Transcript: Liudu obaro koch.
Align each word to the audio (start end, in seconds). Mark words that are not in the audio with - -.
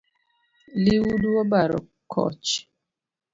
Liudu 0.83 1.29
obaro 1.41 1.79
koch. 2.11 2.51